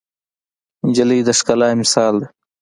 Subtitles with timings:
[0.87, 2.27] نجلۍ د ښکلا مثال ده.